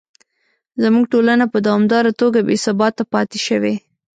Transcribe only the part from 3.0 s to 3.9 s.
پاتې شوې.